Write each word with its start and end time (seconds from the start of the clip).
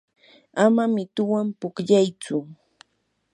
ama 0.63 0.83
mituwan 0.93 1.47
pukllayaychu. 1.59 2.35